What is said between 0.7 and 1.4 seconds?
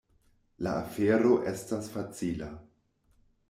afero